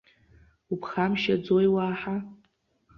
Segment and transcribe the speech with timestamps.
[0.71, 2.15] Уԥхамшьаӡои уаҳа?